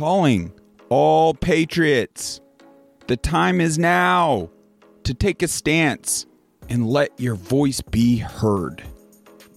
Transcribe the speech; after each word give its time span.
calling 0.00 0.50
all 0.88 1.34
patriots. 1.34 2.40
The 3.06 3.18
time 3.18 3.60
is 3.60 3.78
now 3.78 4.48
to 5.04 5.12
take 5.12 5.42
a 5.42 5.46
stance 5.46 6.24
and 6.70 6.88
let 6.88 7.20
your 7.20 7.34
voice 7.34 7.82
be 7.82 8.16
heard. 8.16 8.82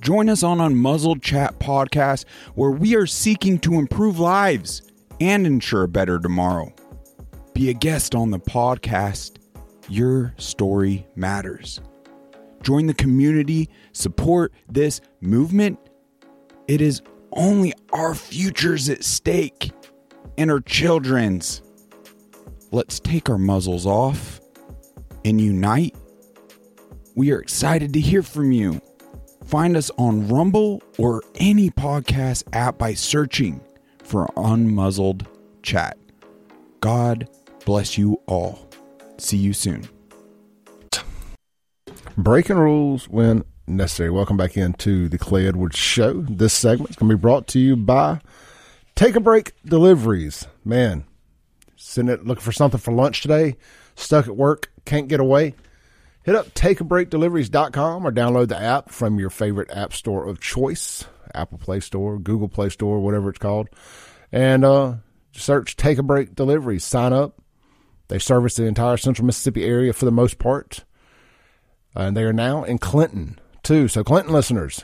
Join 0.02 0.28
us 0.28 0.44
on 0.44 0.58
Unmuzzled 0.58 1.22
Chat 1.22 1.60
podcast, 1.60 2.26
where 2.56 2.72
we 2.72 2.94
are 2.94 3.06
seeking 3.06 3.58
to 3.60 3.76
improve 3.76 4.20
lives 4.20 4.82
and 5.22 5.48
ensure 5.48 5.84
a 5.84 5.88
better 5.88 6.20
tomorrow. 6.20 6.74
Be 7.54 7.70
a 7.70 7.74
guest 7.74 8.14
on 8.14 8.30
the 8.30 8.40
podcast. 8.40 9.38
Your 9.88 10.34
story 10.38 11.08
matters. 11.16 11.80
Join 12.64 12.88
the 12.88 12.94
community, 12.94 13.70
support 13.94 14.52
this 14.68 15.00
movement. 15.22 15.80
It 16.68 16.82
is 16.82 17.02
only 17.32 17.72
our 17.94 18.14
futures 18.14 18.90
at 18.90 19.06
stake 19.06 19.72
and 20.38 20.52
our 20.52 20.62
children's. 20.62 21.62
Let's 22.72 23.00
take 23.00 23.30
our 23.30 23.38
muzzles 23.38 23.86
off 23.86 24.42
and 25.26 25.40
unite. 25.40 25.96
We 27.16 27.32
are 27.32 27.40
excited 27.40 27.94
to 27.94 28.00
hear 28.00 28.24
from 28.24 28.52
you. 28.52 28.82
Find 29.46 29.78
us 29.78 29.92
on 29.98 30.28
Rumble 30.28 30.82
or 30.98 31.22
any 31.36 31.70
podcast 31.70 32.44
app 32.54 32.78
by 32.78 32.94
searching 32.94 33.62
for 34.04 34.26
Unmuzzled 34.36 35.28
Chat. 35.62 35.98
God 36.80 37.30
bless 37.66 37.98
you 37.98 38.20
all. 38.26 38.68
See 39.18 39.38
you 39.38 39.54
soon. 39.54 39.88
Breaking 42.18 42.58
rules 42.58 43.08
when 43.08 43.44
necessary. 43.68 44.10
Welcome 44.10 44.38
back 44.38 44.58
into 44.58 45.08
the 45.10 45.18
Clay 45.18 45.48
Edwards 45.48 45.78
Show. 45.78 46.22
This 46.22 46.54
segment 46.54 46.92
is 46.92 46.96
going 46.96 47.10
to 47.10 47.18
be 47.18 47.22
brought 47.22 47.48
to 47.48 47.60
you 47.60 47.76
by 47.76 48.20
Take 48.96 49.16
a 49.16 49.20
Break 49.20 49.54
Deliveries. 49.66 50.48
Man, 50.64 51.06
sitting 51.76 52.10
it 52.10 52.26
looking 52.26 52.44
for 52.44 52.52
something 52.52 52.80
for 52.80 52.94
lunch 52.94 53.22
today, 53.22 53.56
stuck 53.96 54.28
at 54.28 54.36
work, 54.36 54.72
can't 54.86 55.08
get 55.08 55.20
away. 55.20 55.56
Hit 56.24 56.36
up 56.36 56.54
takeabreakdeliveries.com 56.54 58.06
or 58.06 58.12
download 58.12 58.48
the 58.48 58.60
app 58.60 58.90
from 58.90 59.20
your 59.20 59.30
favorite 59.30 59.70
app 59.72 59.94
store 59.94 60.26
of 60.28 60.40
choice 60.40 61.06
Apple 61.34 61.58
Play 61.58 61.80
Store, 61.80 62.20
Google 62.20 62.48
Play 62.48 62.70
Store, 62.70 63.00
whatever 63.00 63.30
it's 63.30 63.40
called. 63.40 63.68
And 64.32 64.64
uh, 64.64 64.96
search 65.32 65.76
Take 65.76 65.98
a 65.98 66.04
Break 66.04 66.36
Deliveries. 66.36 66.84
Sign 66.84 67.14
up. 67.14 67.42
They 68.08 68.20
service 68.20 68.56
the 68.56 68.66
entire 68.66 68.98
central 68.98 69.26
Mississippi 69.26 69.64
area 69.64 69.94
for 69.94 70.06
the 70.06 70.12
most 70.12 70.38
part. 70.38 70.84
And 71.96 72.16
they 72.16 72.24
are 72.24 72.34
now 72.34 72.64
in 72.64 72.78
Clinton, 72.78 73.40
too. 73.64 73.88
So, 73.88 74.04
Clinton 74.04 74.34
listeners, 74.34 74.84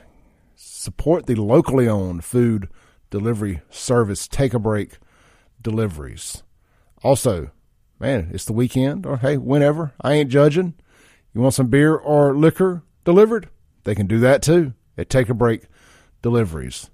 support 0.55 1.25
the 1.25 1.35
locally 1.35 1.87
owned 1.87 2.23
food 2.23 2.69
delivery 3.09 3.61
service, 3.69 4.27
Take 4.27 4.53
a 4.53 4.59
Break 4.59 4.97
Deliveries. 5.61 6.43
Also, 7.03 7.51
man, 7.99 8.29
it's 8.33 8.45
the 8.45 8.53
weekend, 8.53 9.05
or 9.05 9.17
hey, 9.17 9.37
whenever. 9.37 9.93
I 10.01 10.13
ain't 10.13 10.29
judging. 10.29 10.75
You 11.33 11.41
want 11.41 11.53
some 11.53 11.67
beer 11.67 11.95
or 11.95 12.35
liquor 12.35 12.83
delivered? 13.05 13.49
They 13.83 13.95
can 13.95 14.07
do 14.07 14.19
that 14.19 14.41
too 14.41 14.73
at 14.97 15.09
Take 15.09 15.29
a 15.29 15.33
Break 15.33 15.63
Deliveries. 16.21 16.89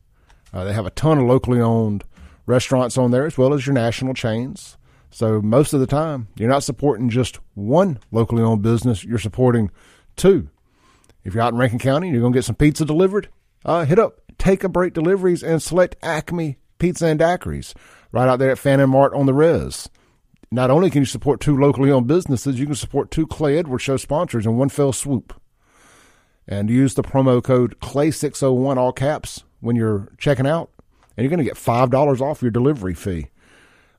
Uh, 0.53 0.63
they 0.63 0.73
have 0.73 0.85
a 0.85 0.91
ton 0.91 1.17
of 1.17 1.25
locally 1.25 1.59
owned 1.59 2.03
restaurants 2.45 2.97
on 2.97 3.11
there 3.11 3.25
as 3.25 3.37
well 3.37 3.53
as 3.53 3.65
your 3.65 3.73
national 3.73 4.13
chains. 4.13 4.77
So 5.09 5.41
most 5.41 5.73
of 5.73 5.79
the 5.79 5.87
time, 5.87 6.27
you're 6.35 6.49
not 6.49 6.63
supporting 6.63 7.09
just 7.09 7.39
one 7.53 7.99
locally 8.11 8.43
owned 8.43 8.61
business, 8.61 9.03
you're 9.03 9.17
supporting 9.17 9.71
two. 10.15 10.49
If 11.23 11.33
you're 11.33 11.43
out 11.43 11.53
in 11.53 11.59
Rankin 11.59 11.79
County 11.79 12.07
and 12.07 12.13
you're 12.13 12.21
going 12.21 12.33
to 12.33 12.37
get 12.37 12.45
some 12.45 12.55
pizza 12.55 12.85
delivered, 12.85 13.29
uh, 13.63 13.85
hit 13.85 13.97
up 13.97 14.19
Take 14.45 14.63
a 14.63 14.69
Break 14.69 14.93
Deliveries 14.93 15.41
and 15.41 15.59
select 15.59 15.95
Acme 16.03 16.59
Pizza 16.77 17.07
and 17.07 17.19
Daiquiris 17.19 17.73
right 18.11 18.29
out 18.29 18.37
there 18.37 18.51
at 18.51 18.59
Fannin 18.59 18.91
Mart 18.91 19.11
on 19.15 19.25
the 19.25 19.33
Res. 19.33 19.89
Not 20.51 20.69
only 20.69 20.91
can 20.91 21.01
you 21.01 21.07
support 21.07 21.39
two 21.39 21.59
locally 21.59 21.89
owned 21.89 22.05
businesses, 22.05 22.59
you 22.59 22.67
can 22.67 22.75
support 22.75 23.09
two 23.09 23.25
Clay 23.25 23.57
Edwards 23.57 23.83
Show 23.83 23.97
sponsors 23.97 24.45
in 24.45 24.55
one 24.55 24.69
fell 24.69 24.93
swoop. 24.93 25.33
And 26.47 26.69
use 26.69 26.93
the 26.93 27.01
promo 27.01 27.43
code 27.43 27.79
CLAY601, 27.79 28.77
all 28.77 28.93
caps, 28.93 29.43
when 29.61 29.75
you're 29.75 30.11
checking 30.19 30.45
out, 30.45 30.69
and 31.17 31.23
you're 31.23 31.35
going 31.35 31.39
to 31.39 31.43
get 31.43 31.55
$5 31.55 32.21
off 32.21 32.43
your 32.43 32.51
delivery 32.51 32.93
fee. 32.93 33.29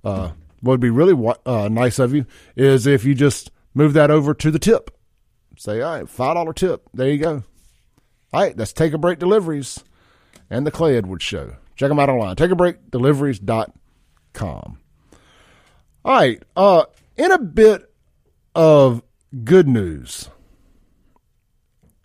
Uh, 0.04 0.30
what 0.60 0.74
would 0.74 0.80
be 0.80 0.90
really 0.90 1.34
uh, 1.44 1.68
nice 1.68 1.98
of 1.98 2.14
you 2.14 2.24
is 2.54 2.86
if 2.86 3.04
you 3.04 3.16
just 3.16 3.50
move 3.74 3.94
that 3.94 4.12
over 4.12 4.32
to 4.32 4.52
the 4.52 4.60
tip. 4.60 4.96
Say, 5.56 5.82
all 5.82 5.96
right, 5.96 6.04
$5 6.04 6.54
tip. 6.54 6.88
There 6.94 7.10
you 7.10 7.18
go. 7.18 7.42
All 8.32 8.42
right, 8.42 8.56
let's 8.56 8.72
take 8.72 8.92
a 8.92 8.98
break 8.98 9.18
deliveries 9.18 9.82
and 10.50 10.66
the 10.66 10.70
Clay 10.70 10.96
Edwards 10.96 11.24
Show. 11.24 11.56
Check 11.76 11.88
them 11.88 11.98
out 11.98 12.08
online. 12.08 12.36
Take 12.36 12.50
a 12.50 12.56
break 12.56 12.90
deliveries.com. 12.90 14.78
All 16.04 16.14
right. 16.14 16.42
Uh, 16.56 16.84
in 17.16 17.32
a 17.32 17.38
bit 17.38 17.92
of 18.54 19.02
good 19.44 19.68
news, 19.68 20.30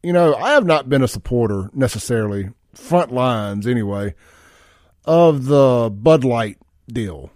you 0.03 0.13
know, 0.13 0.35
I 0.35 0.51
have 0.51 0.65
not 0.65 0.89
been 0.89 1.03
a 1.03 1.07
supporter 1.07 1.69
necessarily, 1.73 2.49
front 2.73 3.13
lines 3.13 3.67
anyway, 3.67 4.15
of 5.05 5.45
the 5.45 5.91
Bud 5.93 6.23
Light 6.23 6.57
deal. 6.87 7.31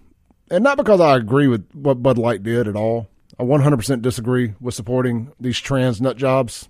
And 0.50 0.64
not 0.64 0.78
because 0.78 1.00
I 1.00 1.16
agree 1.16 1.48
with 1.48 1.68
what 1.74 2.04
Bud 2.04 2.18
Light 2.18 2.44
did 2.44 2.68
at 2.68 2.76
all. 2.76 3.10
I 3.40 3.44
100% 3.44 4.02
disagree 4.02 4.54
with 4.60 4.76
supporting 4.76 5.32
these 5.40 5.60
trans 5.60 6.02
nut 6.02 6.18
jobs 6.18 6.70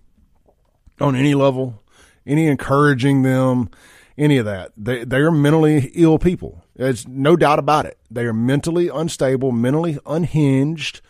on 1.00 1.16
any 1.16 1.36
level, 1.36 1.84
any 2.26 2.48
encouraging 2.48 3.22
them, 3.22 3.70
any 4.18 4.38
of 4.38 4.46
that. 4.46 4.72
They 4.78 5.04
they 5.04 5.18
are 5.18 5.32
mentally 5.32 5.92
ill 5.94 6.18
people. 6.20 6.64
There's 6.76 7.08
no 7.08 7.36
doubt 7.36 7.60
about 7.60 7.86
it. 7.86 7.98
They 8.10 8.26
are 8.26 8.34
mentally 8.34 8.88
unstable, 8.88 9.52
mentally 9.52 10.00
unhinged 10.06 11.02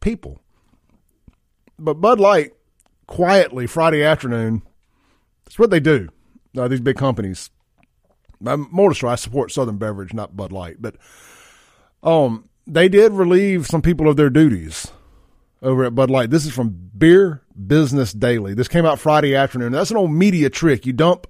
people. 0.00 0.40
But 1.78 1.94
Bud 1.94 2.20
Light, 2.20 2.52
quietly 3.06 3.66
Friday 3.66 4.02
afternoon, 4.02 4.62
that's 5.44 5.58
what 5.58 5.70
they 5.70 5.80
do. 5.80 6.08
Uh, 6.56 6.68
these 6.68 6.80
big 6.80 6.96
companies. 6.96 7.50
I'm 8.44 8.68
more 8.70 8.94
so 8.94 9.08
I 9.08 9.14
support 9.14 9.50
Southern 9.50 9.78
Beverage, 9.78 10.12
not 10.12 10.36
Bud 10.36 10.52
Light, 10.52 10.76
but 10.80 10.96
um, 12.02 12.48
they 12.66 12.88
did 12.88 13.12
relieve 13.12 13.66
some 13.66 13.80
people 13.80 14.08
of 14.08 14.16
their 14.16 14.28
duties 14.28 14.92
over 15.62 15.84
at 15.84 15.94
Bud 15.94 16.10
Light. 16.10 16.30
This 16.30 16.44
is 16.44 16.52
from 16.52 16.90
Beer 16.96 17.42
Business 17.66 18.12
Daily. 18.12 18.52
This 18.52 18.68
came 18.68 18.84
out 18.84 18.98
Friday 18.98 19.34
afternoon. 19.34 19.72
That's 19.72 19.90
an 19.90 19.96
old 19.96 20.12
media 20.12 20.50
trick. 20.50 20.84
You 20.84 20.92
dump 20.92 21.26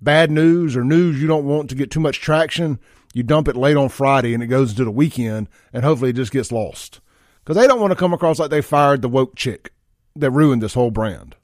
bad 0.00 0.30
news 0.30 0.76
or 0.76 0.84
news 0.84 1.20
you 1.20 1.26
don't 1.26 1.44
want 1.44 1.68
to 1.70 1.74
get 1.74 1.90
too 1.90 2.00
much 2.00 2.20
traction 2.20 2.78
you 3.16 3.22
dump 3.22 3.48
it 3.48 3.56
late 3.56 3.78
on 3.78 3.88
Friday 3.88 4.34
and 4.34 4.42
it 4.42 4.48
goes 4.48 4.72
into 4.72 4.84
the 4.84 4.90
weekend 4.90 5.48
and 5.72 5.82
hopefully 5.82 6.10
it 6.10 6.16
just 6.16 6.32
gets 6.32 6.52
lost. 6.52 7.00
Because 7.42 7.56
they 7.56 7.66
don't 7.66 7.80
want 7.80 7.92
to 7.92 7.98
come 7.98 8.12
across 8.12 8.38
like 8.38 8.50
they 8.50 8.60
fired 8.60 9.00
the 9.00 9.08
woke 9.08 9.34
chick 9.34 9.72
that 10.14 10.30
ruined 10.30 10.62
this 10.62 10.74
whole 10.74 10.90
brand. 10.90 11.34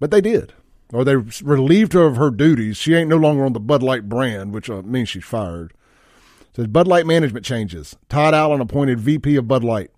But 0.00 0.10
they 0.10 0.20
did. 0.20 0.52
Or 0.92 1.04
they 1.04 1.14
relieved 1.14 1.92
her 1.92 2.06
of 2.06 2.16
her 2.16 2.32
duties. 2.32 2.76
She 2.76 2.96
ain't 2.96 3.08
no 3.08 3.18
longer 3.18 3.44
on 3.44 3.52
the 3.52 3.60
Bud 3.60 3.84
Light 3.84 4.08
brand, 4.08 4.52
which 4.52 4.68
uh, 4.68 4.82
means 4.82 5.08
she's 5.08 5.22
fired. 5.22 5.72
says 6.56 6.66
Bud 6.66 6.88
Light 6.88 7.06
management 7.06 7.46
changes. 7.46 7.94
Todd 8.08 8.34
Allen 8.34 8.60
appointed 8.60 8.98
VP 8.98 9.36
of 9.36 9.46
Bud 9.46 9.62
Light. 9.62 9.92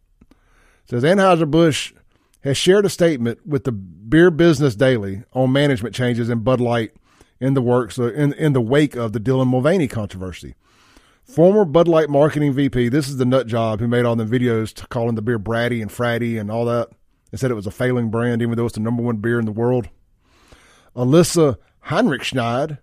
says 0.85 1.05
Anheuser-Busch 1.05 1.95
has 2.43 2.59
shared 2.59 2.85
a 2.85 2.91
statement 2.91 3.47
with 3.47 3.65
the 3.65 3.73
Beer 3.73 4.31
Business 4.31 4.77
Daily 4.77 5.23
on 5.33 5.53
management 5.53 5.95
changes 5.95 6.29
in 6.29 6.41
Bud 6.41 6.61
Light 6.61 6.93
in 7.43 7.55
the 7.55 7.61
works 7.61 7.99
uh, 7.99 8.13
in, 8.13 8.33
in 8.35 8.53
the 8.53 8.61
wake 8.61 8.95
of 8.95 9.13
the 9.13 9.19
Dylan 9.19 9.49
Mulvaney 9.49 9.89
controversy. 9.89 10.55
Former 11.25 11.65
Bud 11.65 11.89
Light 11.89 12.09
marketing 12.09 12.53
VP, 12.53 12.89
this 12.89 13.09
is 13.09 13.17
the 13.17 13.25
nut 13.25 13.49
job 13.49 13.81
who 13.81 13.89
made 13.89 14.05
all 14.05 14.15
the 14.15 14.25
videos 14.25 14.89
calling 14.89 15.17
the 15.17 15.23
beer 15.23 15.41
bratty 15.41 15.83
and 15.83 15.91
fratty 15.91 16.41
and 16.41 16.51
all 16.51 16.65
that 16.67 16.91
and 17.33 17.41
said 17.41 17.51
it 17.51 17.55
was 17.55 17.67
a 17.67 17.73
failing 17.73 18.11
brand, 18.11 18.43
even 18.43 18.57
though 18.57 18.67
it's 18.67 18.75
the 18.75 18.81
number 18.81 19.03
one 19.03 19.17
beer 19.17 19.41
in 19.41 19.45
the 19.45 19.53
world. 19.53 19.89
Alissa 20.95 21.57
Heinerscheid, 21.87 22.79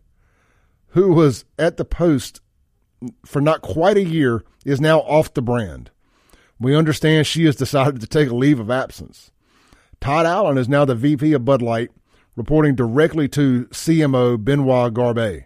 who 0.90 1.14
was 1.14 1.46
at 1.58 1.78
the 1.78 1.86
post 1.86 2.42
for 3.26 3.42
not 3.42 3.62
quite 3.62 3.96
a 3.96 4.04
year, 4.04 4.44
is 4.66 4.82
now 4.82 5.00
off 5.02 5.34
the 5.34 5.42
brand. 5.42 5.90
We 6.60 6.76
understand 6.76 7.28
she 7.28 7.46
has 7.46 7.56
decided 7.56 8.02
to 8.02 8.08
take 8.08 8.30
a 8.30 8.36
leave 8.36 8.60
of 8.60 8.70
absence. 8.70 9.32
Todd 10.02 10.26
Allen 10.26 10.58
is 10.58 10.68
now 10.68 10.84
the 10.84 10.96
VP 10.96 11.32
of 11.32 11.46
Bud 11.46 11.62
Light, 11.62 11.92
reporting 12.36 12.76
directly 12.76 13.28
to 13.30 13.66
CMO 13.66 14.44
Benoit 14.44 14.94
Garbe. 14.94 15.46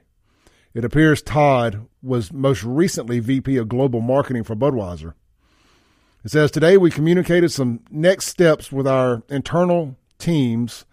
It 0.74 0.86
appears 0.86 1.22
Todd 1.22 1.88
was 2.02 2.34
most 2.34 2.64
recently 2.64 3.20
VP 3.20 3.58
of 3.58 3.70
Global 3.70 4.02
Marketing 4.02 4.44
for 4.44 4.56
Budweiser. 4.56 5.14
It 6.24 6.32
says 6.32 6.52
today 6.52 6.78
we 6.78 6.90
communicated 6.90 7.52
some 7.52 7.82
next 7.92 8.28
steps 8.28 8.72
with 8.72 8.88
our 8.88 9.24
internal 9.30 9.98
teams 10.18 10.86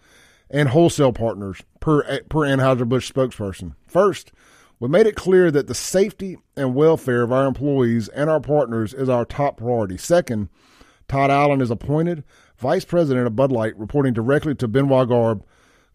and 0.49 0.69
wholesale 0.69 1.13
partners 1.13 1.61
per 1.79 2.03
per 2.29 2.39
Anheuser-Busch 2.41 3.11
spokesperson. 3.11 3.75
First, 3.87 4.31
we 4.79 4.89
made 4.89 5.07
it 5.07 5.15
clear 5.15 5.51
that 5.51 5.67
the 5.67 5.75
safety 5.75 6.37
and 6.57 6.75
welfare 6.75 7.21
of 7.21 7.31
our 7.31 7.45
employees 7.45 8.07
and 8.09 8.29
our 8.29 8.39
partners 8.39 8.93
is 8.93 9.09
our 9.09 9.25
top 9.25 9.57
priority. 9.57 9.95
Second, 9.95 10.49
Todd 11.07 11.31
Allen 11.31 11.61
is 11.61 11.71
appointed 11.71 12.23
Vice 12.57 12.85
President 12.85 13.25
of 13.25 13.35
Bud 13.35 13.51
Light, 13.51 13.77
reporting 13.77 14.13
directly 14.13 14.53
to 14.55 14.67
Benoit 14.67 15.07
Garb, 15.07 15.43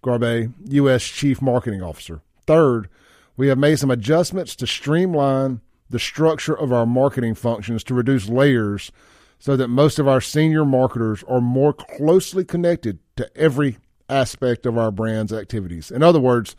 Garbe, 0.06 0.52
U.S. 0.68 1.02
Chief 1.02 1.42
Marketing 1.42 1.82
Officer. 1.82 2.22
Third, 2.46 2.88
we 3.36 3.48
have 3.48 3.58
made 3.58 3.78
some 3.78 3.90
adjustments 3.90 4.54
to 4.56 4.66
streamline 4.66 5.60
the 5.90 5.98
structure 5.98 6.56
of 6.56 6.72
our 6.72 6.86
marketing 6.86 7.34
functions 7.34 7.82
to 7.84 7.94
reduce 7.94 8.28
layers 8.28 8.92
so 9.38 9.56
that 9.56 9.68
most 9.68 9.98
of 9.98 10.08
our 10.08 10.20
senior 10.20 10.64
marketers 10.64 11.22
are 11.28 11.40
more 11.40 11.72
closely 11.72 12.44
connected 12.44 12.98
to 13.16 13.36
every 13.36 13.78
aspect 14.08 14.64
of 14.64 14.78
our 14.78 14.90
brand's 14.90 15.32
activities. 15.32 15.90
In 15.90 16.02
other 16.02 16.20
words, 16.20 16.56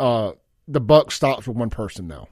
uh, 0.00 0.32
the 0.66 0.80
buck 0.80 1.12
stops 1.12 1.46
with 1.46 1.56
one 1.56 1.70
person 1.70 2.06
now. 2.06 2.28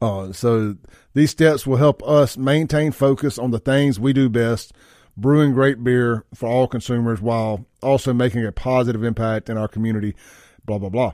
Uh, 0.00 0.32
so 0.32 0.76
these 1.14 1.30
steps 1.30 1.66
will 1.66 1.76
help 1.76 2.02
us 2.02 2.36
maintain 2.36 2.92
focus 2.92 3.38
on 3.38 3.50
the 3.50 3.58
things 3.58 3.98
we 3.98 4.12
do 4.12 4.28
best, 4.28 4.72
brewing 5.16 5.52
great 5.52 5.82
beer 5.82 6.24
for 6.34 6.48
all 6.48 6.66
consumers 6.66 7.20
while 7.20 7.66
also 7.82 8.12
making 8.12 8.44
a 8.44 8.52
positive 8.52 9.04
impact 9.04 9.48
in 9.48 9.56
our 9.56 9.68
community, 9.68 10.14
blah, 10.64 10.78
blah, 10.78 10.88
blah. 10.88 11.12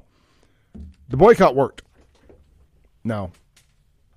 The 1.09 1.17
boycott 1.17 1.55
worked. 1.55 1.83
Now, 3.05 3.33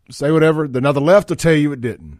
say 0.09 0.31
whatever. 0.31 0.67
Now, 0.67 0.91
the 0.91 1.01
left 1.01 1.29
will 1.29 1.35
tell 1.35 1.53
you 1.53 1.71
it 1.71 1.81
didn't. 1.81 2.19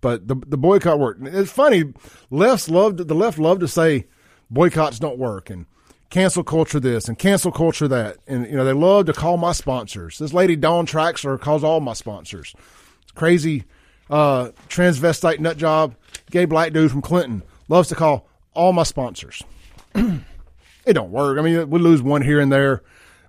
But 0.00 0.28
the 0.28 0.36
the 0.36 0.56
boycott 0.56 1.00
worked. 1.00 1.26
It's 1.26 1.50
funny. 1.50 1.92
Lefts 2.30 2.68
loved 2.68 3.08
the 3.08 3.14
left 3.14 3.36
loved 3.36 3.62
to 3.62 3.68
say 3.68 4.06
boycotts 4.48 5.00
don't 5.00 5.18
work 5.18 5.50
and 5.50 5.66
cancel 6.08 6.44
culture 6.44 6.78
this 6.78 7.08
and 7.08 7.18
cancel 7.18 7.50
culture 7.50 7.88
that. 7.88 8.18
And 8.28 8.46
you 8.46 8.56
know 8.56 8.64
they 8.64 8.72
love 8.72 9.06
to 9.06 9.12
call 9.12 9.38
my 9.38 9.50
sponsors. 9.50 10.18
This 10.18 10.32
lady 10.32 10.54
Dawn 10.54 10.86
Traxler 10.86 11.40
calls 11.40 11.64
all 11.64 11.80
my 11.80 11.94
sponsors. 11.94 12.54
It's 13.02 13.10
crazy 13.10 13.64
uh, 14.10 14.50
transvestite 14.68 15.40
nut 15.40 15.56
job, 15.56 15.94
gay 16.30 16.44
black 16.44 16.72
dude 16.72 16.90
from 16.90 17.02
Clinton 17.02 17.42
loves 17.68 17.88
to 17.88 17.94
call 17.94 18.28
all 18.52 18.72
my 18.72 18.82
sponsors. 18.82 19.42
it 19.94 20.92
don't 20.92 21.10
work. 21.10 21.38
I 21.38 21.42
mean, 21.42 21.68
we 21.70 21.78
lose 21.78 22.02
one 22.02 22.22
here 22.22 22.40
and 22.40 22.50
there, 22.50 22.82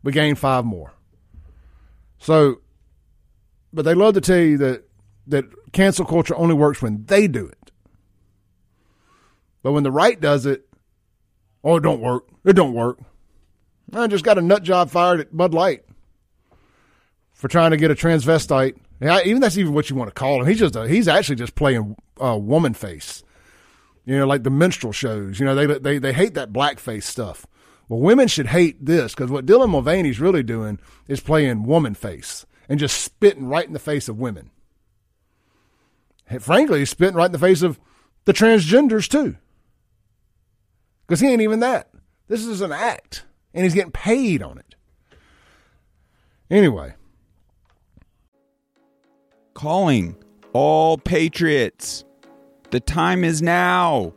we 0.04 0.12
gain 0.12 0.36
five 0.36 0.66
more. 0.66 0.94
So, 2.20 2.62
but 3.72 3.86
they 3.86 3.94
love 3.94 4.16
to 4.16 4.22
tell 4.22 4.40
you 4.40 4.58
that 4.58 4.84
that 5.28 5.46
cancel 5.72 6.06
culture 6.06 6.36
only 6.36 6.56
works 6.56 6.82
when 6.82 7.06
they 7.06 7.28
do 7.28 7.46
it. 7.46 7.72
But 9.62 9.74
when 9.74 9.84
the 9.84 9.92
right 9.92 10.20
does 10.20 10.46
it, 10.46 10.68
oh, 11.64 11.78
it 11.78 11.84
don't 11.84 12.02
work. 12.02 12.26
It 12.46 12.54
don't 12.54 12.74
work. 12.74 13.00
I 13.94 14.08
just 14.08 14.24
got 14.24 14.38
a 14.38 14.42
nut 14.42 14.64
job 14.64 14.90
fired 14.90 15.20
at 15.20 15.36
Bud 15.36 15.54
Light 15.54 15.84
for 17.34 17.48
trying 17.48 17.72
to 17.72 17.78
get 17.78 17.92
a 17.92 17.96
transvestite. 17.96 18.78
Even 19.02 19.40
that's 19.40 19.58
even 19.58 19.74
what 19.74 19.90
you 19.90 19.96
want 19.96 20.10
to 20.10 20.14
call 20.14 20.42
him. 20.42 20.48
He's 20.48 20.60
just 20.60 20.76
a, 20.76 20.88
he's 20.88 21.08
actually 21.08 21.38
just 21.38 21.56
playing 21.56 21.96
uh, 22.22 22.38
woman 22.38 22.74
face. 22.74 23.24
You 24.06 24.18
know, 24.18 24.28
like 24.28 24.44
the 24.44 24.50
minstrel 24.50 24.92
shows. 24.92 25.40
You 25.40 25.46
know, 25.46 25.56
they 25.56 25.66
they 25.66 25.98
they 26.00 26.14
hate 26.14 26.34
that 26.34 26.52
blackface 26.52 27.04
stuff. 27.04 27.46
Well, 27.88 28.00
women 28.00 28.28
should 28.28 28.48
hate 28.48 28.86
this 28.86 29.16
because 29.16 29.32
what 29.32 29.46
Dylan 29.46 29.70
Mulvaney's 29.70 30.20
really 30.20 30.44
doing 30.44 30.80
is 31.08 31.20
playing 31.20 31.64
woman 31.64 31.96
face 31.96 32.46
and 32.68 32.80
just 32.80 33.02
spitting 33.02 33.48
right 33.48 33.66
in 33.66 33.74
the 33.74 33.80
face 33.80 34.08
of 34.08 34.20
women 34.20 34.52
And 36.28 36.44
frankly, 36.44 36.80
he's 36.80 36.92
spitting 36.92 37.16
right 37.16 37.26
in 37.26 37.32
the 37.32 37.40
face 37.40 37.64
of 37.64 37.80
the 38.26 38.34
transgenders 38.34 39.10
too. 39.10 39.38
Because 41.08 41.20
he 41.20 41.28
ain't 41.28 41.42
even 41.42 41.62
that. 41.62 41.90
This 42.28 42.46
is 42.46 42.62
an 42.62 42.72
act, 42.72 43.24
and 43.56 43.64
he's 43.64 43.74
getting 43.74 43.92
paid 43.92 44.44
on 44.44 44.60
it. 44.60 44.76
Anyway. 46.52 46.94
Calling 49.60 50.16
all 50.54 50.98
patriots. 50.98 52.06
The 52.72 52.80
time 52.80 53.26
is 53.26 53.42
now 53.42 54.14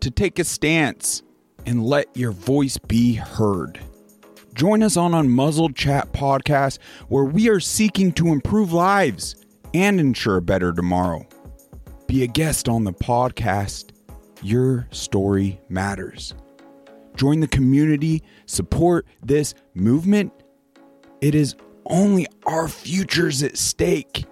to 0.00 0.10
take 0.10 0.38
a 0.38 0.44
stance 0.44 1.22
and 1.64 1.82
let 1.82 2.14
your 2.14 2.32
voice 2.32 2.76
be 2.76 3.14
heard. 3.14 3.80
Join 4.52 4.82
us 4.82 4.98
on 4.98 5.12
Unmuzzled 5.12 5.76
Chat 5.76 6.12
podcast, 6.12 6.76
where 7.08 7.24
we 7.24 7.48
are 7.48 7.58
seeking 7.58 8.12
to 8.12 8.34
improve 8.34 8.74
lives 8.74 9.34
and 9.72 9.98
ensure 9.98 10.36
a 10.36 10.42
better 10.42 10.74
tomorrow 10.74 11.26
be 12.06 12.22
a 12.22 12.26
guest 12.26 12.68
on 12.68 12.84
the 12.84 12.92
podcast. 12.92 13.92
Your 14.42 14.88
story 14.90 15.58
matters. 15.70 16.34
Join 17.16 17.40
the 17.40 17.48
community, 17.48 18.22
support 18.44 19.06
this 19.22 19.54
movement. 19.72 20.34
It 21.22 21.34
is 21.34 21.56
only 21.86 22.26
our 22.44 22.68
futures 22.68 23.42
at 23.42 23.56
stake 23.56 24.26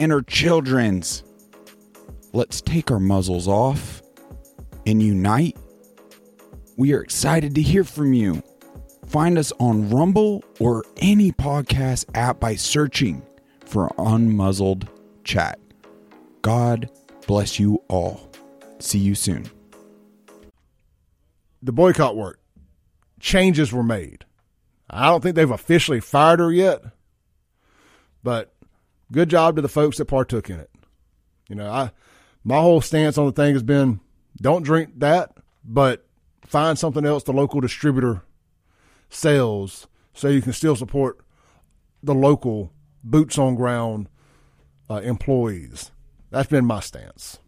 and 0.00 0.12
our 0.12 0.22
children's. 0.22 1.22
Let's 2.32 2.60
take 2.62 2.90
our 2.90 2.98
muzzles 2.98 3.46
off 3.46 4.02
and 4.86 5.02
unite. 5.02 5.56
We 6.76 6.94
are 6.94 7.02
excited 7.02 7.54
to 7.54 7.62
hear 7.62 7.84
from 7.84 8.14
you. 8.14 8.42
Find 9.06 9.36
us 9.36 9.52
on 9.60 9.90
Rumble 9.90 10.42
or 10.58 10.84
any 10.96 11.32
podcast 11.32 12.06
app 12.14 12.40
by 12.40 12.54
searching 12.54 13.22
for 13.66 13.88
Unmuzzled 13.98 14.88
Chat. 15.22 15.58
God 16.40 16.88
bless 17.26 17.60
you 17.60 17.82
all. 17.88 18.30
See 18.78 18.98
you 18.98 19.14
soon. 19.14 19.50
The 21.62 21.72
boycott 21.72 22.16
worked. 22.16 22.40
Changes 23.20 23.70
were 23.70 23.82
made. 23.82 24.24
I 24.88 25.08
don't 25.08 25.20
think 25.20 25.36
they've 25.36 25.50
officially 25.50 26.00
fired 26.00 26.40
her 26.40 26.50
yet, 26.50 26.82
but 28.22 28.54
good 29.12 29.28
job 29.28 29.56
to 29.56 29.62
the 29.62 29.68
folks 29.68 29.98
that 29.98 30.06
partook 30.06 30.50
in 30.50 30.60
it. 30.60 30.70
You 31.48 31.56
know, 31.56 31.70
I 31.70 31.90
my 32.44 32.60
whole 32.60 32.80
stance 32.80 33.18
on 33.18 33.26
the 33.26 33.32
thing 33.32 33.54
has 33.54 33.62
been 33.62 34.00
don't 34.40 34.62
drink 34.62 34.98
that, 34.98 35.36
but 35.64 36.06
find 36.46 36.78
something 36.78 37.04
else 37.04 37.24
the 37.24 37.32
local 37.32 37.60
distributor 37.60 38.22
sells 39.08 39.86
so 40.14 40.28
you 40.28 40.42
can 40.42 40.52
still 40.52 40.76
support 40.76 41.18
the 42.02 42.14
local 42.14 42.72
boots 43.04 43.38
on 43.38 43.54
ground 43.54 44.08
uh, 44.88 44.96
employees. 44.96 45.90
That's 46.30 46.48
been 46.48 46.64
my 46.64 46.80
stance. 46.80 47.38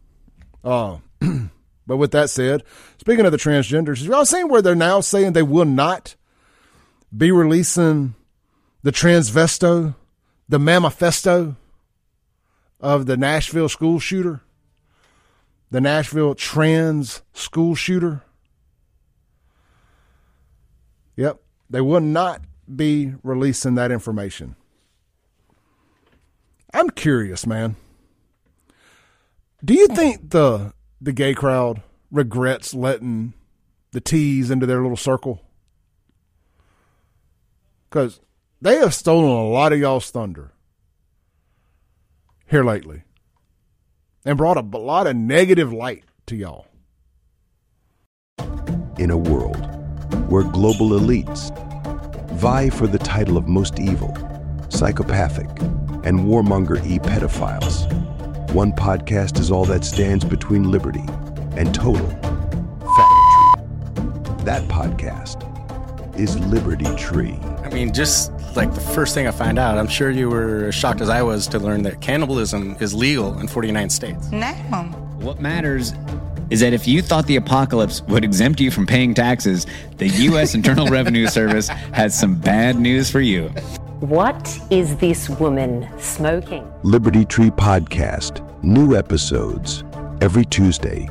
Uh, 0.65 0.99
but 1.87 1.97
with 1.97 2.12
that 2.12 2.31
said, 2.31 2.62
speaking 2.99 3.25
of 3.25 3.32
the 3.32 3.38
transgenders, 3.38 4.05
y'all 4.05 4.25
seen 4.25 4.49
where 4.49 4.62
they're 4.62 4.75
now 4.75 5.00
saying 5.00 5.32
they 5.32 5.43
will 5.43 5.65
not 5.65 6.17
be 7.17 7.31
releasing 7.31 8.15
the 8.82 8.93
transvesto, 8.93 9.94
the 10.53 10.59
manifesto 10.59 11.57
of 12.79 13.07
the 13.07 13.17
Nashville 13.17 13.71
school 13.71 13.99
shooter, 13.99 14.43
the 15.71 15.81
Nashville 15.81 16.35
trans 16.35 17.23
school 17.33 17.75
shooter? 17.75 18.21
Yep, 21.17 21.41
they 21.71 21.81
will 21.81 22.03
not 22.03 22.43
be 22.77 23.15
releasing 23.23 23.77
that 23.77 23.91
information. 23.91 24.55
I'm 26.75 26.91
curious, 26.91 27.47
man. 27.47 27.77
Do 29.65 29.73
you 29.73 29.87
think 29.87 30.32
the 30.32 30.75
the 31.01 31.15
gay 31.15 31.32
crowd 31.32 31.81
regrets 32.11 32.75
letting 32.75 33.32
the 33.93 34.03
T's 34.03 34.51
into 34.51 34.67
their 34.67 34.82
little 34.82 34.99
circle? 34.99 35.41
Because 37.89 38.21
they 38.63 38.77
have 38.77 38.95
stolen 38.95 39.29
a 39.29 39.49
lot 39.49 39.73
of 39.73 39.79
y'all's 39.79 40.11
thunder 40.11 40.53
here 42.49 42.65
lately 42.65 43.03
and 44.25 44.39
brought 44.39 44.57
a, 44.57 44.61
a 44.61 44.79
lot 44.79 45.07
of 45.07 45.17
negative 45.17 45.73
light 45.73 46.05
to 46.27 46.37
y'all. 46.37 46.67
In 48.99 49.11
a 49.11 49.17
world 49.17 49.67
where 50.31 50.45
global 50.45 50.91
elites 50.91 51.51
vie 52.39 52.71
for 52.71 52.87
the 52.87 52.99
title 52.99 53.37
of 53.37 53.49
most 53.49 53.79
evil, 53.79 54.17
psychopathic, 54.71 55.49
and 56.05 56.21
warmonger 56.21 56.85
e 56.87 56.99
pedophiles 56.99 57.91
one 58.53 58.71
podcast 58.71 59.39
is 59.39 59.51
all 59.51 59.65
that 59.65 59.83
stands 59.83 60.25
between 60.27 60.71
liberty 60.71 61.05
and 61.57 61.75
total 61.75 62.07
factory. 62.07 63.65
That 64.45 64.63
podcast 64.69 65.49
is 66.19 66.39
Liberty 66.39 66.95
Tree. 66.97 67.39
I 67.65 67.71
mean, 67.71 67.95
just 67.95 68.31
like 68.56 68.75
the 68.75 68.81
first 68.81 69.15
thing 69.15 69.27
I 69.27 69.31
find 69.31 69.59
out, 69.59 69.79
I'm 69.79 69.89
sure 69.89 70.11
you 70.11 70.29
were 70.29 70.67
as 70.67 70.75
shocked 70.75 71.01
as 71.01 71.09
I 71.09 71.23
was 71.23 71.47
to 71.49 71.59
learn 71.59 71.82
that 71.82 72.01
cannibalism 72.01 72.77
is 72.81 72.94
legal 72.94 73.39
in 73.39 73.49
49 73.49 73.91
states. 73.91 74.31
No. 74.31 74.53
What 75.19 75.41
matters 75.41 75.93
is 76.51 76.61
that 76.61 76.73
if 76.73 76.87
you 76.87 77.01
thought 77.01 77.27
the 77.27 77.37
apocalypse 77.37 78.03
would 78.03 78.25
exempt 78.25 78.61
you 78.61 78.71
from 78.71 78.87
paying 78.87 79.15
taxes, 79.15 79.67
the 79.97 80.09
U.S. 80.09 80.55
Internal 80.56 80.87
Revenue 80.89 81.27
Service 81.27 81.69
has 81.69 82.19
some 82.19 82.35
bad 82.35 82.79
news 82.79 83.11
for 83.11 83.21
you. 83.21 83.49
What 84.01 84.59
is 84.71 84.97
this 84.97 85.31
woman 85.31 85.89
smoking? 85.99 86.71
Liberty 86.82 87.25
Tree 87.25 87.51
Podcast. 87.51 88.41
New 88.63 88.97
episodes 88.97 89.85
every 90.21 90.44
Tuesday. 90.44 91.09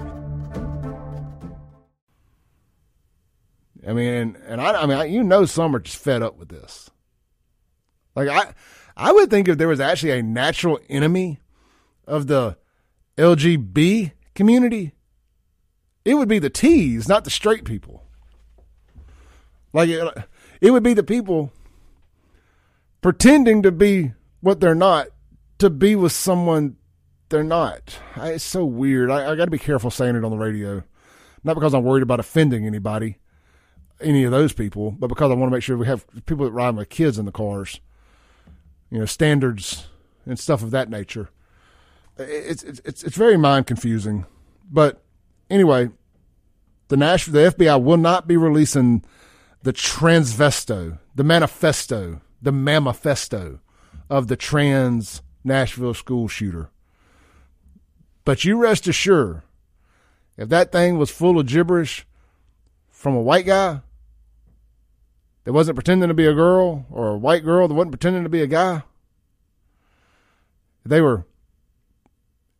I 3.87 3.93
mean, 3.93 4.37
and 4.45 4.61
I, 4.61 4.83
I 4.83 4.85
mean, 4.85 4.97
I, 4.97 5.05
you 5.05 5.23
know, 5.23 5.45
some 5.45 5.75
are 5.75 5.79
just 5.79 5.97
fed 5.97 6.21
up 6.21 6.37
with 6.37 6.49
this. 6.49 6.91
Like 8.25 8.55
I, 8.97 9.09
I 9.09 9.11
would 9.11 9.29
think 9.29 9.47
if 9.47 9.57
there 9.57 9.67
was 9.67 9.79
actually 9.79 10.11
a 10.11 10.23
natural 10.23 10.79
enemy 10.89 11.39
of 12.07 12.27
the 12.27 12.57
LGB 13.17 14.11
community, 14.35 14.93
it 16.03 16.15
would 16.15 16.29
be 16.29 16.39
the 16.39 16.49
T's, 16.49 17.07
not 17.07 17.23
the 17.23 17.29
straight 17.29 17.65
people. 17.65 18.03
Like 19.73 19.89
it, 19.89 20.27
it 20.59 20.71
would 20.71 20.83
be 20.83 20.93
the 20.93 21.03
people 21.03 21.51
pretending 23.01 23.63
to 23.63 23.71
be 23.71 24.13
what 24.41 24.59
they're 24.59 24.75
not 24.75 25.07
to 25.59 25.69
be 25.69 25.95
with 25.95 26.11
someone 26.11 26.75
they're 27.29 27.43
not. 27.43 27.97
I, 28.15 28.31
it's 28.31 28.43
so 28.43 28.65
weird. 28.65 29.09
I, 29.09 29.31
I 29.31 29.35
got 29.35 29.45
to 29.45 29.51
be 29.51 29.59
careful 29.59 29.91
saying 29.91 30.15
it 30.15 30.23
on 30.23 30.31
the 30.31 30.37
radio, 30.37 30.83
not 31.43 31.53
because 31.55 31.73
I'm 31.73 31.83
worried 31.83 32.03
about 32.03 32.19
offending 32.19 32.65
anybody, 32.65 33.17
any 34.01 34.23
of 34.23 34.31
those 34.31 34.53
people, 34.53 34.91
but 34.91 35.07
because 35.07 35.31
I 35.31 35.35
want 35.35 35.51
to 35.51 35.55
make 35.55 35.63
sure 35.63 35.77
we 35.77 35.87
have 35.87 36.05
people 36.25 36.45
that 36.45 36.51
ride 36.51 36.75
with 36.75 36.89
kids 36.89 37.17
in 37.17 37.25
the 37.25 37.31
cars, 37.31 37.79
you 38.91 38.99
know, 38.99 39.05
standards 39.05 39.87
and 40.25 40.37
stuff 40.37 40.61
of 40.61 40.71
that 40.71 40.89
nature. 40.89 41.29
It's 42.17 42.61
it's 42.63 43.03
it's, 43.03 43.15
very 43.15 43.37
mind 43.37 43.65
confusing, 43.65 44.25
but 44.69 45.01
anyway, 45.49 45.89
the 46.89 46.97
national 46.97 47.41
the 47.41 47.51
FBI 47.51 47.81
will 47.81 47.97
not 47.97 48.27
be 48.27 48.37
releasing 48.37 49.03
the 49.63 49.73
transvesto, 49.73 50.99
the 51.15 51.23
manifesto, 51.23 52.21
the 52.41 52.51
manifesto 52.51 53.59
of 54.09 54.27
the 54.27 54.35
trans 54.35 55.21
Nashville 55.43 55.93
school 55.93 56.27
shooter. 56.27 56.69
But 58.25 58.43
you 58.43 58.57
rest 58.57 58.87
assured, 58.87 59.41
if 60.37 60.49
that 60.49 60.71
thing 60.71 60.97
was 60.97 61.09
full 61.09 61.39
of 61.39 61.47
gibberish 61.47 62.05
from 62.89 63.15
a 63.15 63.21
white 63.21 63.45
guy 63.45 63.81
that 65.43 65.53
wasn't 65.53 65.75
pretending 65.75 66.07
to 66.07 66.13
be 66.13 66.25
a 66.25 66.33
girl 66.33 66.85
or 66.89 67.09
a 67.09 67.17
white 67.17 67.43
girl. 67.43 67.67
That 67.67 67.73
wasn't 67.73 67.93
pretending 67.93 68.23
to 68.23 68.29
be 68.29 68.41
a 68.41 68.47
guy, 68.47 68.83
they 70.85 71.01
were 71.01 71.25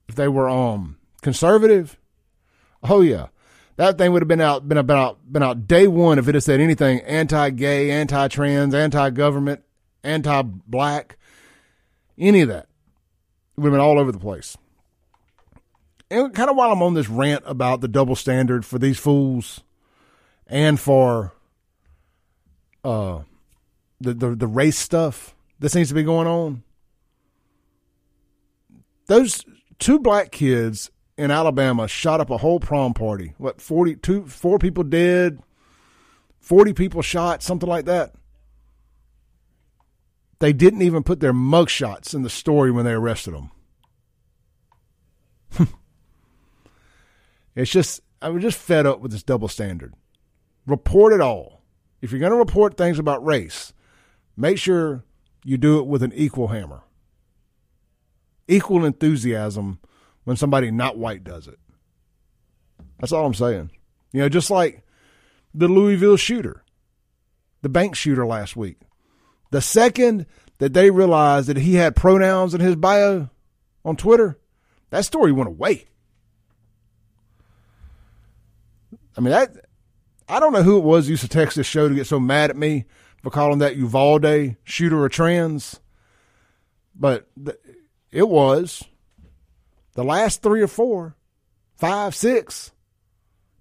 if 0.07 0.15
they 0.15 0.27
were 0.27 0.49
um 0.49 0.97
conservative, 1.21 1.97
oh 2.83 3.01
yeah. 3.01 3.27
That 3.77 3.97
thing 3.97 4.11
would 4.11 4.21
have 4.21 4.27
been 4.27 4.41
out 4.41 4.67
been 4.67 4.77
about 4.77 5.19
been 5.31 5.43
out 5.43 5.67
day 5.67 5.87
one 5.87 6.19
if 6.19 6.27
it 6.27 6.35
had 6.35 6.43
said 6.43 6.59
anything 6.59 6.99
anti 7.01 7.49
gay, 7.51 7.89
anti 7.89 8.27
trans, 8.27 8.75
anti 8.75 9.09
government, 9.11 9.63
anti 10.03 10.41
black, 10.41 11.17
any 12.17 12.41
of 12.41 12.49
that. 12.49 12.67
It 13.57 13.61
would 13.61 13.71
have 13.71 13.73
been 13.73 13.81
all 13.81 13.99
over 13.99 14.11
the 14.11 14.19
place. 14.19 14.57
And 16.09 16.33
kind 16.33 16.49
of 16.49 16.57
while 16.57 16.71
I'm 16.71 16.83
on 16.83 16.93
this 16.93 17.07
rant 17.07 17.43
about 17.45 17.79
the 17.79 17.87
double 17.87 18.17
standard 18.17 18.65
for 18.65 18.77
these 18.77 18.99
fools 18.99 19.61
and 20.45 20.77
for 20.77 21.31
uh 22.83 23.19
the 23.99 24.13
the, 24.13 24.35
the 24.35 24.47
race 24.47 24.77
stuff 24.77 25.35
that 25.59 25.69
seems 25.69 25.89
to 25.89 25.93
be 25.93 26.03
going 26.03 26.27
on. 26.27 26.63
Those 29.07 29.43
two 29.79 29.99
black 29.99 30.31
kids 30.31 30.89
in 31.17 31.31
Alabama 31.31 31.87
shot 31.87 32.21
up 32.21 32.29
a 32.29 32.37
whole 32.37 32.59
prom 32.59 32.93
party. 32.93 33.33
What 33.37 33.61
42 33.61 34.27
four 34.27 34.57
people 34.57 34.83
dead, 34.83 35.39
40 36.39 36.73
people 36.73 37.01
shot, 37.01 37.43
something 37.43 37.69
like 37.69 37.85
that. 37.85 38.13
They 40.39 40.53
didn't 40.53 40.81
even 40.81 41.03
put 41.03 41.19
their 41.19 41.33
mugshots 41.33 42.15
in 42.15 42.23
the 42.23 42.29
story 42.29 42.71
when 42.71 42.85
they 42.85 42.93
arrested 42.93 43.35
them. 43.35 43.51
It's 47.55 47.71
just 47.71 48.01
I'm 48.21 48.39
just 48.39 48.57
fed 48.57 48.85
up 48.85 48.99
with 48.99 49.11
this 49.11 49.23
double 49.23 49.47
standard. 49.47 49.93
Report 50.65 51.13
it 51.13 51.21
all. 51.21 51.60
If 52.01 52.11
you're 52.11 52.19
going 52.19 52.31
to 52.31 52.37
report 52.37 52.77
things 52.77 52.99
about 52.99 53.25
race, 53.25 53.73
make 54.35 54.57
sure 54.57 55.03
you 55.43 55.57
do 55.57 55.79
it 55.79 55.85
with 55.85 56.03
an 56.03 56.13
equal 56.13 56.47
hammer. 56.47 56.81
Equal 58.47 58.85
enthusiasm 58.85 59.79
when 60.23 60.35
somebody 60.35 60.71
not 60.71 60.97
white 60.97 61.23
does 61.23 61.47
it. 61.47 61.59
That's 62.99 63.11
all 63.11 63.25
I'm 63.25 63.33
saying. 63.33 63.71
You 64.11 64.21
know, 64.21 64.29
just 64.29 64.51
like 64.51 64.83
the 65.53 65.67
Louisville 65.67 66.17
shooter, 66.17 66.63
the 67.61 67.69
bank 67.69 67.95
shooter 67.95 68.25
last 68.25 68.55
week. 68.55 68.77
The 69.51 69.61
second 69.61 70.25
that 70.59 70.73
they 70.73 70.91
realized 70.91 71.47
that 71.47 71.57
he 71.57 71.75
had 71.75 71.95
pronouns 71.95 72.53
in 72.53 72.61
his 72.61 72.75
bio 72.75 73.29
on 73.83 73.95
Twitter, 73.95 74.39
that 74.89 75.05
story 75.05 75.31
went 75.31 75.49
away. 75.49 75.87
I 79.17 79.21
mean, 79.21 79.31
that 79.31 79.65
I 80.31 80.39
don't 80.39 80.53
know 80.53 80.63
who 80.63 80.77
it 80.77 80.85
was 80.85 81.09
used 81.09 81.23
to 81.23 81.27
text 81.27 81.57
this 81.57 81.67
show 81.67 81.89
to 81.89 81.93
get 81.93 82.07
so 82.07 82.17
mad 82.17 82.51
at 82.51 82.55
me 82.55 82.85
for 83.21 83.29
calling 83.29 83.59
that 83.59 83.75
Uvalde 83.75 84.55
shooter 84.63 85.03
a 85.03 85.09
trans, 85.09 85.81
but 86.95 87.27
th- 87.43 87.57
it 88.11 88.29
was 88.29 88.81
the 89.93 90.05
last 90.05 90.41
three 90.41 90.61
or 90.61 90.69
four, 90.69 91.17
five, 91.75 92.15
six 92.15 92.71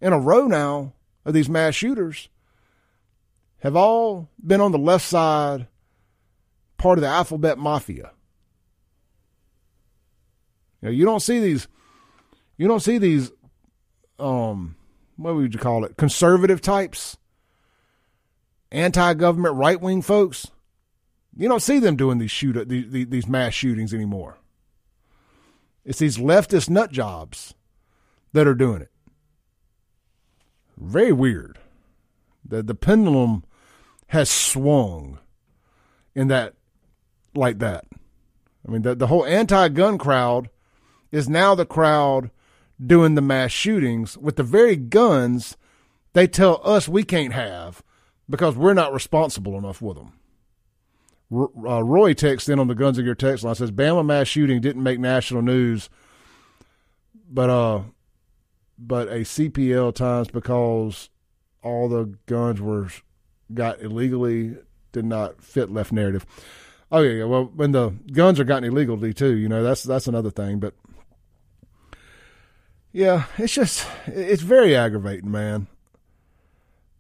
in 0.01 0.13
a 0.13 0.19
row 0.21 0.47
now 0.47 0.93
of 1.25 1.35
these 1.35 1.49
mass 1.49 1.75
shooters 1.75 2.29
have 3.59 3.75
all 3.75 4.29
been 4.41 4.61
on 4.61 4.71
the 4.71 4.79
left 4.79 5.05
side, 5.05 5.67
part 6.79 6.99
of 6.99 7.03
the 7.03 7.09
alphabet 7.09 7.59
mafia. 7.59 8.13
You 10.81 10.89
know, 10.89 10.91
you 10.91 11.05
don't 11.05 11.19
see 11.19 11.41
these, 11.41 11.67
you 12.57 12.69
don't 12.69 12.79
see 12.79 12.99
these, 12.99 13.33
um, 14.21 14.77
what 15.21 15.35
would 15.35 15.53
you 15.53 15.61
call 15.61 15.85
it? 15.85 15.97
Conservative 15.97 16.61
types, 16.63 17.19
anti 18.73 19.15
government 19.15 19.57
right 19.57 19.81
wing 19.81 20.03
folks. 20.03 20.51
You 21.37 21.49
don't 21.49 21.63
see 21.63 21.79
them 21.79 21.97
doing 21.97 22.19
these 22.19 22.31
shoot 22.31 22.69
these, 22.69 23.29
mass 23.29 23.53
shootings 23.53 23.95
anymore. 23.95 24.39
It's 25.85 25.99
these 25.99 26.17
leftist 26.17 26.69
nut 26.71 26.91
jobs 26.91 27.55
that 28.33 28.47
are 28.47 28.55
doing 28.55 28.83
it. 28.83 28.91
Very 30.79 31.13
weird. 31.13 31.59
The 32.45 32.63
the 32.63 32.75
pendulum 32.75 33.45
has 34.09 34.31
swung 34.31 35.19
in 36.15 36.29
that 36.29 36.55
like 37.35 37.59
that. 37.59 37.85
I 38.67 38.71
mean 38.71 38.83
the 38.83 38.95
the 38.95 39.07
whole 39.09 39.27
anti 39.27 39.69
gun 39.69 39.99
crowd 39.99 40.49
is 41.13 41.29
now 41.29 41.55
the 41.55 41.67
crowd 41.67 42.31
doing 42.85 43.15
the 43.15 43.21
mass 43.21 43.51
shootings 43.51 44.17
with 44.17 44.37
the 44.37 44.43
very 44.43 44.77
guns 44.77 45.57
they 46.13 46.27
tell 46.27 46.61
us 46.65 46.89
we 46.89 47.05
can't 47.05 47.33
have 47.33 47.83
because 48.29 48.57
we're 48.57 48.75
not 48.75 48.93
responsible 48.93 49.57
enough 49.57 49.81
with 49.81 49.97
them. 49.97 50.13
Uh, 51.33 51.85
Roy 51.85 52.13
texts 52.13 52.49
in 52.49 52.59
on 52.59 52.67
the 52.67 52.75
Guns 52.75 52.99
of 52.99 53.05
Your 53.05 53.15
text 53.15 53.45
line 53.45 53.55
says 53.55 53.71
Bama 53.71 54.05
mass 54.05 54.27
shooting 54.27 54.61
didn't 54.61 54.83
make 54.83 54.99
national 54.99 55.43
news, 55.43 55.89
but 57.31 57.49
uh, 57.49 57.83
but 58.77 59.07
a 59.09 59.21
CPL 59.21 59.95
times 59.95 60.29
because 60.29 61.09
all 61.63 61.89
the 61.89 62.17
guns 62.27 62.61
were 62.61 62.89
got 63.55 63.81
illegally 63.81 64.57
did 64.91 65.05
not 65.05 65.41
fit 65.41 65.71
left 65.71 65.93
narrative. 65.93 66.27
Oh 66.91 67.01
yeah. 67.01 67.25
Well, 67.25 67.45
when 67.55 67.71
the 67.71 67.91
guns 68.13 68.41
are 68.41 68.45
gotten 68.45 68.65
illegally 68.65 69.15
too, 69.15 69.37
you 69.37 69.49
know 69.49 69.63
that's 69.63 69.85
that's 69.85 70.09
another 70.09 70.31
thing. 70.31 70.59
But 70.59 70.75
yeah, 72.93 73.25
it's 73.39 73.55
just 73.55 73.87
it's 74.07 74.43
very 74.43 74.77
aggravating, 74.77 75.31
man. 75.31 75.67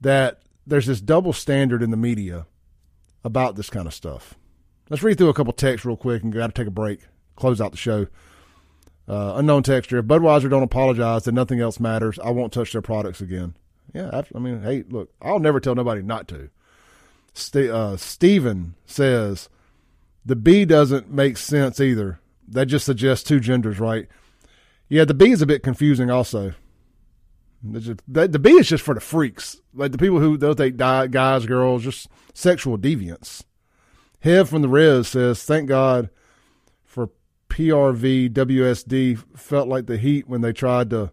That 0.00 0.40
there's 0.66 0.86
this 0.86 1.00
double 1.00 1.32
standard 1.32 1.82
in 1.82 1.90
the 1.90 1.96
media 1.96 2.46
about 3.24 3.56
this 3.56 3.70
kind 3.70 3.86
of 3.86 3.94
stuff. 3.94 4.34
Let's 4.88 5.02
read 5.02 5.18
through 5.18 5.28
a 5.28 5.34
couple 5.34 5.52
texts 5.52 5.84
real 5.84 5.96
quick 5.96 6.22
and 6.22 6.32
got 6.32 6.48
to 6.48 6.52
take 6.52 6.66
a 6.66 6.72
break. 6.72 7.00
Close 7.36 7.60
out 7.60 7.70
the 7.70 7.78
show. 7.78 8.06
Uh, 9.08 9.34
unknown 9.36 9.62
texture. 9.62 9.98
If 9.98 10.06
Budweiser 10.06 10.48
don't 10.48 10.62
apologize, 10.62 11.24
then 11.24 11.34
nothing 11.34 11.60
else 11.60 11.80
matters. 11.80 12.18
I 12.20 12.30
won't 12.30 12.52
touch 12.52 12.72
their 12.72 12.82
products 12.82 13.20
again. 13.20 13.54
Yeah, 13.92 14.22
I, 14.34 14.38
mean, 14.38 14.62
hey, 14.62 14.84
look, 14.88 15.12
I'll 15.20 15.40
never 15.40 15.58
tell 15.58 15.74
nobody 15.74 16.02
not 16.02 16.28
to. 16.28 16.50
St- 17.34 17.70
uh, 17.70 17.96
Steven 17.96 18.74
says 18.86 19.48
the 20.24 20.36
B 20.36 20.64
doesn't 20.64 21.10
make 21.10 21.36
sense 21.36 21.80
either. 21.80 22.20
That 22.46 22.66
just 22.66 22.84
suggests 22.84 23.24
two 23.24 23.40
genders, 23.40 23.80
right? 23.80 24.08
Yeah, 24.90 25.04
the 25.04 25.14
B 25.14 25.30
is 25.30 25.40
a 25.40 25.46
bit 25.46 25.62
confusing 25.62 26.10
also. 26.10 26.52
Just, 27.72 28.00
the, 28.08 28.26
the 28.26 28.38
B 28.38 28.50
is 28.52 28.68
just 28.68 28.82
for 28.82 28.94
the 28.94 29.00
freaks, 29.00 29.60
like 29.72 29.92
the 29.92 29.98
people 29.98 30.18
who 30.18 30.36
they'll 30.36 30.54
take 30.54 30.76
guys, 30.76 31.46
girls, 31.46 31.84
just 31.84 32.08
sexual 32.34 32.76
deviants. 32.76 33.44
Hev 34.20 34.48
from 34.48 34.62
the 34.62 34.68
Res 34.68 35.08
says, 35.08 35.42
"Thank 35.44 35.68
God 35.68 36.10
for 36.84 37.10
PRV 37.48 38.30
WSD. 38.32 39.18
Felt 39.36 39.68
like 39.68 39.86
the 39.86 39.96
heat 39.96 40.28
when 40.28 40.40
they 40.40 40.52
tried 40.52 40.90
to 40.90 41.12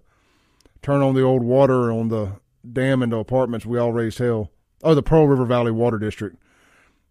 turn 0.81 1.01
on 1.01 1.13
the 1.13 1.21
old 1.21 1.43
water 1.43 1.91
on 1.91 2.07
the 2.07 2.33
dam 2.69 3.03
into 3.03 3.17
apartments. 3.17 3.65
We 3.65 3.77
all 3.77 3.93
raised 3.93 4.19
hell. 4.19 4.51
Oh, 4.83 4.95
the 4.95 5.03
Pearl 5.03 5.27
River 5.27 5.45
Valley 5.45 5.71
Water 5.71 5.99
District 5.99 6.37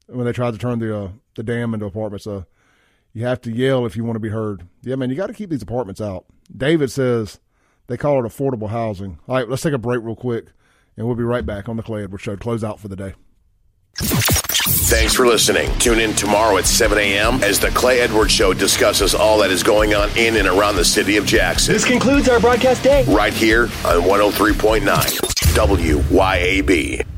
when 0.06 0.25
they 0.25 0.32
tried 0.32 0.52
to 0.52 0.58
turn 0.58 0.78
the 0.78 0.96
uh, 0.96 1.11
the 1.35 1.42
dam 1.42 1.75
into 1.75 1.87
apartments. 1.87 2.26
Uh, 2.26 2.44
you 3.16 3.25
have 3.25 3.40
to 3.40 3.50
yell 3.50 3.87
if 3.87 3.96
you 3.96 4.04
want 4.04 4.16
to 4.16 4.20
be 4.20 4.28
heard. 4.28 4.68
Yeah, 4.82 4.96
man, 4.96 5.08
you 5.08 5.16
got 5.16 5.28
to 5.28 5.32
keep 5.32 5.49
these 5.49 5.62
apartments 5.62 6.02
out. 6.02 6.26
David 6.54 6.90
says 6.90 7.40
they 7.87 7.96
call 7.96 8.23
it 8.23 8.28
affordable 8.28 8.68
housing. 8.68 9.18
All 9.26 9.37
right, 9.37 9.49
let's 9.49 9.62
take 9.62 9.73
a 9.73 9.78
break 9.78 10.02
real 10.02 10.14
quick, 10.14 10.49
and 10.99 11.06
we'll 11.06 11.16
be 11.16 11.23
right 11.23 11.46
back 11.46 11.66
on 11.66 11.78
the 11.78 11.82
Clay 11.82 12.02
Edwards 12.02 12.25
Show 12.25 12.37
close 12.37 12.62
out 12.62 12.78
for 12.78 12.88
the 12.88 12.96
day. 12.96 13.14
Thanks 13.96 15.14
for 15.14 15.26
listening. 15.26 15.70
Tune 15.78 15.99
in 15.99 16.12
tomorrow 16.12 16.58
at 16.58 16.66
7 16.66 16.99
a.m. 16.99 17.42
as 17.42 17.58
the 17.58 17.70
Clay 17.70 18.00
Edwards 18.00 18.32
Show 18.32 18.52
discusses 18.52 19.14
all 19.14 19.38
that 19.38 19.50
is 19.50 19.62
going 19.62 19.94
on 19.94 20.11
in 20.18 20.37
and 20.37 20.46
around 20.46 20.76
the 20.76 20.85
city 20.85 21.16
of 21.16 21.25
Jackson. 21.25 21.73
This 21.73 21.87
concludes 21.87 22.28
our 22.28 22.38
broadcast 22.38 22.82
day. 22.82 23.02
Right 23.04 23.32
here 23.32 23.62
on 23.62 24.02
103.9 24.02 24.82
WYAB. 25.56 27.15